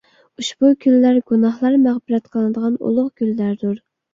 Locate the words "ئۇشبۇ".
0.43-0.71